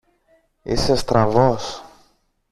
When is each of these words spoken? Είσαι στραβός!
Είσαι 0.61 0.95
στραβός! 0.95 1.83